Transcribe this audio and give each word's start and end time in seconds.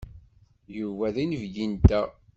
Yuba 0.77 1.07
d 1.15 1.17
inebgi-nteɣ. 1.23 2.09